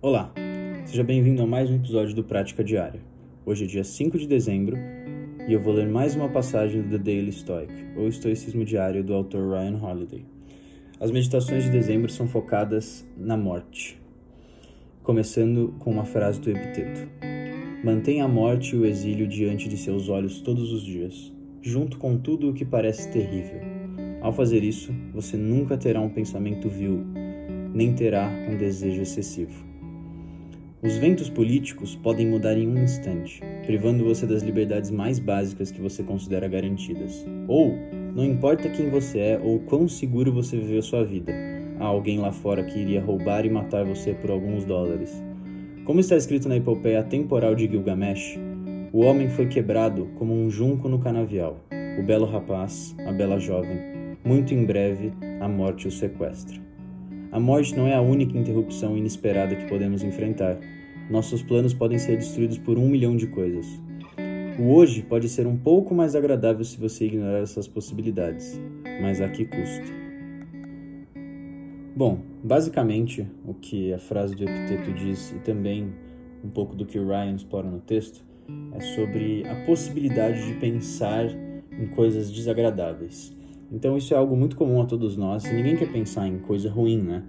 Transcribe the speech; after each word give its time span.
Olá, 0.00 0.32
seja 0.86 1.02
bem-vindo 1.02 1.42
a 1.42 1.46
mais 1.46 1.68
um 1.68 1.74
episódio 1.74 2.14
do 2.14 2.22
Prática 2.22 2.62
Diária. 2.62 3.00
Hoje 3.44 3.64
é 3.64 3.66
dia 3.66 3.82
5 3.82 4.16
de 4.16 4.28
dezembro 4.28 4.76
e 5.48 5.52
eu 5.52 5.60
vou 5.60 5.74
ler 5.74 5.88
mais 5.88 6.14
uma 6.14 6.28
passagem 6.28 6.82
do 6.82 6.90
The 6.90 6.98
Daily 6.98 7.32
Stoic, 7.32 7.72
ou 7.96 8.06
Estoicismo 8.06 8.64
Diário, 8.64 9.02
do 9.02 9.12
autor 9.12 9.50
Ryan 9.50 9.76
Holiday. 9.76 10.24
As 11.00 11.10
meditações 11.10 11.64
de 11.64 11.70
dezembro 11.70 12.12
são 12.12 12.28
focadas 12.28 13.04
na 13.16 13.36
morte, 13.36 14.00
começando 15.02 15.74
com 15.80 15.90
uma 15.90 16.04
frase 16.04 16.40
do 16.40 16.48
Epiteto: 16.48 17.08
Mantenha 17.82 18.24
a 18.24 18.28
morte 18.28 18.76
e 18.76 18.78
o 18.78 18.86
exílio 18.86 19.26
diante 19.26 19.68
de 19.68 19.76
seus 19.76 20.08
olhos 20.08 20.40
todos 20.40 20.72
os 20.72 20.84
dias, 20.84 21.32
junto 21.60 21.98
com 21.98 22.16
tudo 22.16 22.50
o 22.50 22.54
que 22.54 22.64
parece 22.64 23.10
terrível. 23.10 23.62
Ao 24.20 24.32
fazer 24.32 24.62
isso, 24.62 24.94
você 25.12 25.36
nunca 25.36 25.76
terá 25.76 26.00
um 26.00 26.08
pensamento 26.08 26.68
vil, 26.68 27.04
nem 27.74 27.92
terá 27.96 28.30
um 28.48 28.56
desejo 28.56 29.02
excessivo. 29.02 29.67
Os 30.80 30.96
ventos 30.96 31.28
políticos 31.28 31.96
podem 31.96 32.28
mudar 32.28 32.56
em 32.56 32.68
um 32.68 32.80
instante, 32.80 33.42
privando 33.66 34.04
você 34.04 34.24
das 34.24 34.44
liberdades 34.44 34.92
mais 34.92 35.18
básicas 35.18 35.72
que 35.72 35.80
você 35.80 36.04
considera 36.04 36.46
garantidas. 36.46 37.26
Ou, 37.48 37.74
não 38.14 38.24
importa 38.24 38.68
quem 38.68 38.88
você 38.88 39.18
é 39.18 39.40
ou 39.42 39.58
quão 39.58 39.88
seguro 39.88 40.32
você 40.32 40.56
viveu 40.56 40.80
sua 40.80 41.04
vida, 41.04 41.32
há 41.80 41.84
alguém 41.84 42.20
lá 42.20 42.30
fora 42.30 42.62
que 42.62 42.78
iria 42.78 43.02
roubar 43.02 43.44
e 43.44 43.50
matar 43.50 43.84
você 43.84 44.14
por 44.14 44.30
alguns 44.30 44.64
dólares. 44.64 45.20
Como 45.84 45.98
está 45.98 46.16
escrito 46.16 46.48
na 46.48 46.56
epopeia 46.56 47.02
temporal 47.02 47.56
de 47.56 47.66
Gilgamesh, 47.66 48.38
o 48.92 49.00
homem 49.00 49.28
foi 49.28 49.46
quebrado 49.46 50.08
como 50.14 50.32
um 50.32 50.48
junco 50.48 50.88
no 50.88 51.00
canavial, 51.00 51.58
o 51.98 52.04
belo 52.04 52.24
rapaz, 52.24 52.94
a 53.04 53.10
bela 53.10 53.40
jovem. 53.40 53.78
Muito 54.24 54.54
em 54.54 54.64
breve, 54.64 55.12
a 55.40 55.48
morte 55.48 55.88
o 55.88 55.90
sequestra. 55.90 56.67
A 57.30 57.38
morte 57.38 57.76
não 57.76 57.86
é 57.86 57.94
a 57.94 58.00
única 58.00 58.38
interrupção 58.38 58.96
inesperada 58.96 59.54
que 59.54 59.68
podemos 59.68 60.02
enfrentar. 60.02 60.58
Nossos 61.10 61.42
planos 61.42 61.74
podem 61.74 61.98
ser 61.98 62.16
destruídos 62.16 62.56
por 62.56 62.78
um 62.78 62.88
milhão 62.88 63.16
de 63.16 63.26
coisas. 63.26 63.66
O 64.58 64.72
hoje 64.72 65.02
pode 65.02 65.28
ser 65.28 65.46
um 65.46 65.56
pouco 65.56 65.94
mais 65.94 66.16
agradável 66.16 66.64
se 66.64 66.78
você 66.78 67.04
ignorar 67.04 67.40
essas 67.40 67.68
possibilidades, 67.68 68.58
mas 69.02 69.20
a 69.20 69.28
que 69.28 69.44
custo? 69.44 69.92
Bom, 71.94 72.20
basicamente 72.42 73.26
o 73.46 73.52
que 73.52 73.92
a 73.92 73.98
frase 73.98 74.34
do 74.34 74.44
epiteto 74.44 74.90
diz 74.92 75.32
e 75.32 75.38
também 75.40 75.92
um 76.42 76.48
pouco 76.48 76.74
do 76.74 76.86
que 76.86 76.98
o 76.98 77.06
Ryan 77.06 77.34
explora 77.34 77.68
no 77.68 77.80
texto 77.80 78.24
é 78.72 78.80
sobre 78.80 79.46
a 79.46 79.54
possibilidade 79.66 80.46
de 80.46 80.54
pensar 80.54 81.26
em 81.26 81.86
coisas 81.88 82.30
desagradáveis. 82.30 83.36
Então 83.70 83.96
isso 83.96 84.14
é 84.14 84.16
algo 84.16 84.36
muito 84.36 84.56
comum 84.56 84.80
a 84.80 84.86
todos 84.86 85.16
nós. 85.16 85.44
Ninguém 85.44 85.76
quer 85.76 85.92
pensar 85.92 86.26
em 86.26 86.38
coisa 86.38 86.70
ruim, 86.70 86.98
né? 86.98 87.22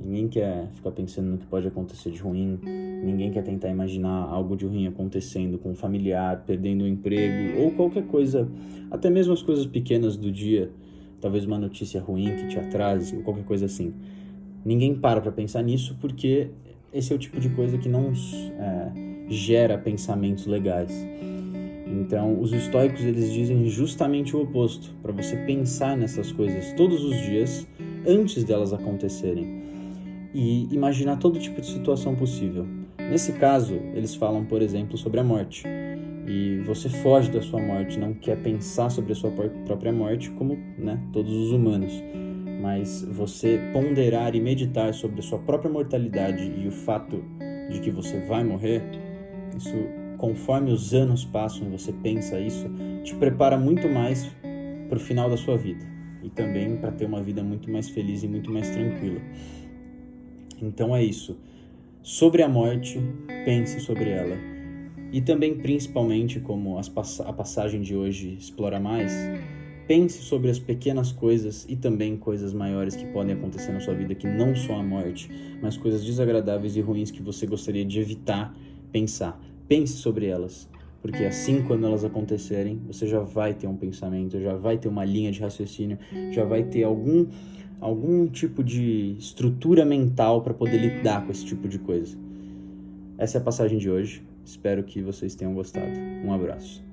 Ninguém 0.00 0.28
quer 0.28 0.68
ficar 0.74 0.92
pensando 0.92 1.26
no 1.26 1.38
que 1.38 1.46
pode 1.46 1.66
acontecer 1.66 2.10
de 2.10 2.20
ruim. 2.20 2.58
Ninguém 3.02 3.30
quer 3.30 3.42
tentar 3.42 3.68
imaginar 3.68 4.28
algo 4.28 4.56
de 4.56 4.64
ruim 4.64 4.86
acontecendo 4.86 5.58
com 5.58 5.70
um 5.70 5.74
familiar, 5.74 6.44
perdendo 6.46 6.82
o 6.82 6.84
um 6.84 6.88
emprego 6.88 7.60
ou 7.60 7.70
qualquer 7.72 8.04
coisa, 8.06 8.48
até 8.90 9.10
mesmo 9.10 9.32
as 9.32 9.42
coisas 9.42 9.66
pequenas 9.66 10.16
do 10.16 10.30
dia, 10.30 10.70
talvez 11.20 11.44
uma 11.44 11.58
notícia 11.58 12.00
ruim 12.00 12.36
que 12.36 12.48
te 12.48 12.58
atrase 12.58 13.16
ou 13.16 13.22
qualquer 13.22 13.44
coisa 13.44 13.66
assim. 13.66 13.92
Ninguém 14.64 14.94
para 14.94 15.20
para 15.20 15.32
pensar 15.32 15.62
nisso 15.62 15.96
porque 16.00 16.50
esse 16.92 17.12
é 17.12 17.16
o 17.16 17.18
tipo 17.18 17.40
de 17.40 17.48
coisa 17.50 17.76
que 17.76 17.88
não 17.88 18.12
é, 18.12 18.92
gera 19.28 19.76
pensamentos 19.76 20.46
legais. 20.46 20.92
Então, 21.90 22.40
os 22.40 22.52
estoicos 22.52 23.02
eles 23.02 23.32
dizem 23.32 23.66
justamente 23.66 24.36
o 24.36 24.42
oposto, 24.42 24.94
para 25.02 25.12
você 25.12 25.36
pensar 25.36 25.96
nessas 25.96 26.30
coisas 26.30 26.72
todos 26.74 27.02
os 27.02 27.16
dias 27.22 27.66
antes 28.06 28.44
delas 28.44 28.72
acontecerem 28.72 29.62
e 30.34 30.68
imaginar 30.72 31.16
todo 31.16 31.38
tipo 31.38 31.60
de 31.60 31.66
situação 31.66 32.14
possível. 32.14 32.66
Nesse 32.98 33.32
caso, 33.32 33.74
eles 33.94 34.14
falam, 34.14 34.44
por 34.44 34.60
exemplo, 34.60 34.98
sobre 34.98 35.18
a 35.18 35.24
morte. 35.24 35.64
E 36.26 36.58
você 36.66 36.90
foge 36.90 37.30
da 37.30 37.40
sua 37.40 37.60
morte, 37.60 37.98
não 37.98 38.12
quer 38.12 38.36
pensar 38.42 38.90
sobre 38.90 39.12
a 39.12 39.14
sua 39.14 39.30
própria 39.64 39.92
morte 39.92 40.30
como, 40.32 40.58
né, 40.76 41.00
todos 41.10 41.34
os 41.34 41.52
humanos. 41.52 41.92
Mas 42.60 43.02
você 43.02 43.58
ponderar 43.72 44.34
e 44.34 44.40
meditar 44.40 44.92
sobre 44.92 45.20
a 45.20 45.22
sua 45.22 45.38
própria 45.38 45.70
mortalidade 45.70 46.44
e 46.44 46.68
o 46.68 46.70
fato 46.70 47.24
de 47.70 47.80
que 47.80 47.90
você 47.90 48.20
vai 48.26 48.44
morrer, 48.44 48.82
isso 49.56 49.74
conforme 50.18 50.72
os 50.72 50.92
anos 50.92 51.24
passam 51.24 51.68
e 51.68 51.70
você 51.70 51.92
pensa 51.92 52.38
isso, 52.38 52.68
te 53.04 53.14
prepara 53.14 53.56
muito 53.56 53.88
mais 53.88 54.28
para 54.88 54.98
o 54.98 55.00
final 55.00 55.30
da 55.30 55.36
sua 55.36 55.56
vida 55.56 55.86
e 56.22 56.28
também 56.28 56.76
para 56.76 56.90
ter 56.90 57.06
uma 57.06 57.22
vida 57.22 57.42
muito 57.42 57.70
mais 57.70 57.88
feliz 57.88 58.22
e 58.22 58.28
muito 58.28 58.50
mais 58.50 58.68
tranquila. 58.68 59.20
Então 60.60 60.94
é 60.94 61.02
isso. 61.02 61.38
Sobre 62.02 62.42
a 62.42 62.48
morte, 62.48 63.00
pense 63.44 63.80
sobre 63.80 64.10
ela. 64.10 64.36
E 65.12 65.20
também, 65.20 65.56
principalmente, 65.56 66.40
como 66.40 66.78
pass 66.92 67.20
a 67.20 67.32
passagem 67.32 67.80
de 67.80 67.94
hoje 67.94 68.36
explora 68.38 68.78
mais, 68.78 69.12
pense 69.86 70.22
sobre 70.22 70.50
as 70.50 70.58
pequenas 70.58 71.12
coisas 71.12 71.64
e 71.68 71.76
também 71.76 72.16
coisas 72.16 72.52
maiores 72.52 72.94
que 72.94 73.06
podem 73.06 73.34
acontecer 73.34 73.72
na 73.72 73.80
sua 73.80 73.94
vida, 73.94 74.14
que 74.14 74.26
não 74.26 74.54
só 74.54 74.74
a 74.74 74.82
morte, 74.82 75.30
mas 75.62 75.76
coisas 75.76 76.04
desagradáveis 76.04 76.76
e 76.76 76.80
ruins 76.80 77.10
que 77.10 77.22
você 77.22 77.46
gostaria 77.46 77.84
de 77.84 77.98
evitar 77.98 78.54
pensar. 78.92 79.40
Pense 79.68 79.98
sobre 79.98 80.26
elas, 80.26 80.68
porque 81.02 81.24
assim 81.24 81.62
quando 81.62 81.86
elas 81.86 82.04
acontecerem, 82.04 82.80
você 82.86 83.06
já 83.06 83.20
vai 83.20 83.52
ter 83.52 83.66
um 83.66 83.76
pensamento, 83.76 84.40
já 84.40 84.56
vai 84.56 84.78
ter 84.78 84.88
uma 84.88 85.04
linha 85.04 85.30
de 85.30 85.40
raciocínio, 85.40 85.98
já 86.32 86.44
vai 86.44 86.64
ter 86.64 86.84
algum 86.84 87.26
algum 87.80 88.26
tipo 88.26 88.64
de 88.64 89.14
estrutura 89.18 89.84
mental 89.84 90.42
para 90.42 90.52
poder 90.52 90.78
lidar 90.78 91.24
com 91.24 91.30
esse 91.30 91.44
tipo 91.44 91.68
de 91.68 91.78
coisa. 91.78 92.16
Essa 93.16 93.38
é 93.38 93.40
a 93.40 93.44
passagem 93.44 93.78
de 93.78 93.90
hoje. 93.90 94.22
Espero 94.44 94.82
que 94.82 95.02
vocês 95.02 95.34
tenham 95.34 95.54
gostado. 95.54 95.92
Um 96.24 96.32
abraço. 96.32 96.87